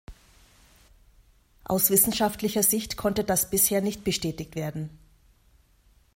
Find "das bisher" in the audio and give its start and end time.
3.23-3.81